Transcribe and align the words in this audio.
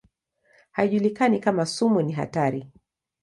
Haijulikani 0.71 1.39
kama 1.39 1.65
sumu 1.65 2.01
ni 2.01 2.11
hatari. 2.13 2.71